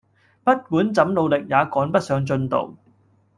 [0.43, 2.75] 不管怎努力也趕不上進度